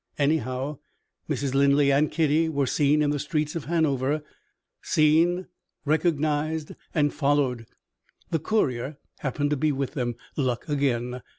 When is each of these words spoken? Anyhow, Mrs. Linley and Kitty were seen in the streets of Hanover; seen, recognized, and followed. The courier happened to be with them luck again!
Anyhow, 0.17 0.79
Mrs. 1.29 1.53
Linley 1.53 1.91
and 1.91 2.11
Kitty 2.11 2.49
were 2.49 2.65
seen 2.65 3.03
in 3.03 3.11
the 3.11 3.19
streets 3.19 3.55
of 3.55 3.65
Hanover; 3.65 4.23
seen, 4.81 5.45
recognized, 5.85 6.71
and 6.95 7.13
followed. 7.13 7.67
The 8.31 8.39
courier 8.39 8.97
happened 9.19 9.51
to 9.51 9.57
be 9.57 9.71
with 9.71 9.93
them 9.93 10.15
luck 10.35 10.67
again! 10.67 11.21